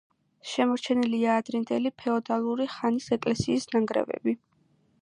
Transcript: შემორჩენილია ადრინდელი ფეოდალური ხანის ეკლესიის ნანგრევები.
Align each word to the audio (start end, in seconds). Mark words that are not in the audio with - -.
შემორჩენილია 0.51 1.35
ადრინდელი 1.41 1.93
ფეოდალური 2.03 2.69
ხანის 2.79 3.11
ეკლესიის 3.19 3.71
ნანგრევები. 3.77 4.39